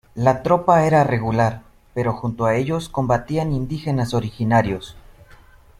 La 0.15 0.41
tropa 0.41 0.83
era 0.83 1.03
regular 1.03 1.61
pero 1.93 2.13
junto 2.13 2.45
a 2.47 2.55
ellos 2.55 2.89
combatían 2.89 3.53
indígenas 3.53 4.15
originarios. 4.15 4.95